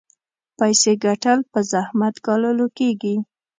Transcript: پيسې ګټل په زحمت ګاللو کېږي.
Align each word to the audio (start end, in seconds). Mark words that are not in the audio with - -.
پيسې 0.57 0.91
ګټل 1.05 1.39
په 1.51 1.59
زحمت 1.71 2.15
ګاللو 2.25 2.67
کېږي. 2.77 3.15